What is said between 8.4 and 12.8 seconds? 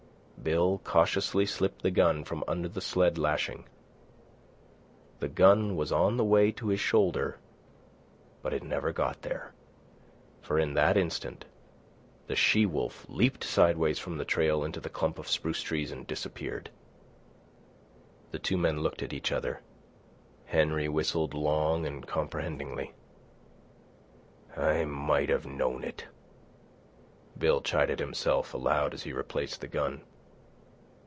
but it never got there. For in that instant the she